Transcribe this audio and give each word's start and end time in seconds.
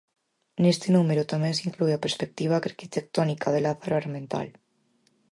Neste 0.63 0.87
número 0.95 1.29
tamén 1.33 1.53
se 1.57 1.63
inclúe 1.69 1.91
a 1.95 2.03
perspectiva 2.05 2.61
arquitectónica 2.71 3.47
de 3.53 3.59
Lázaro 3.65 3.95
Armental. 4.01 4.47